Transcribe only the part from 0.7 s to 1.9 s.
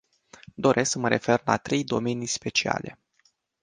să mă refer la trei